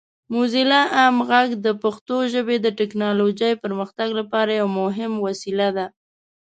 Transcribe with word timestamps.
موزیلا 0.33 0.81
عام 0.97 1.15
غږ 1.29 1.47
د 1.65 1.67
پښتو 1.83 2.15
ژبې 2.33 2.57
د 2.61 2.67
ټیکنالوجۍ 2.79 3.53
پرمختګ 3.63 4.09
لپاره 4.19 4.51
یو 4.61 4.67
مهم 4.81 5.13
وسیله 5.27 5.67
ده. 5.77 5.85